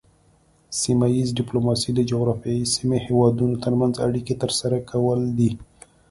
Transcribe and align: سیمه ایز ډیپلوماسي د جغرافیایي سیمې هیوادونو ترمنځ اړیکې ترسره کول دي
سیمه 0.81 1.07
ایز 1.15 1.29
ډیپلوماسي 1.39 1.91
د 1.95 1.99
جغرافیایي 2.11 2.65
سیمې 2.75 2.97
هیوادونو 3.05 3.55
ترمنځ 3.63 3.93
اړیکې 4.05 4.33
ترسره 4.43 4.77
کول 4.89 5.19
دي 5.37 5.51